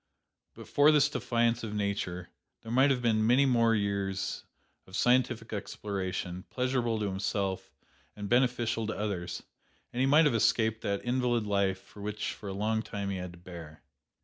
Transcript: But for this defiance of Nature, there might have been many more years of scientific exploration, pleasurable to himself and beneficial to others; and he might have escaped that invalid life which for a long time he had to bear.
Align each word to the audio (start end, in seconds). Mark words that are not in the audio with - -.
But 0.55 0.67
for 0.67 0.89
this 0.89 1.09
defiance 1.09 1.63
of 1.63 1.75
Nature, 1.75 2.29
there 2.63 2.71
might 2.71 2.89
have 2.89 3.03
been 3.03 3.27
many 3.27 3.45
more 3.45 3.75
years 3.75 4.43
of 4.87 4.95
scientific 4.95 5.53
exploration, 5.53 6.43
pleasurable 6.49 6.97
to 6.97 7.05
himself 7.05 7.71
and 8.15 8.27
beneficial 8.27 8.87
to 8.87 8.97
others; 8.97 9.43
and 9.93 9.99
he 9.99 10.07
might 10.07 10.25
have 10.25 10.33
escaped 10.33 10.81
that 10.81 11.05
invalid 11.05 11.45
life 11.45 11.95
which 11.95 12.33
for 12.33 12.49
a 12.49 12.51
long 12.53 12.81
time 12.81 13.11
he 13.11 13.17
had 13.17 13.33
to 13.33 13.37
bear. 13.37 13.83